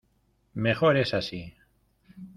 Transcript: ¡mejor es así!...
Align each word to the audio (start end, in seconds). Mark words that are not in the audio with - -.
¡mejor 0.55 0.97
es 0.97 1.13
así!... 1.13 1.53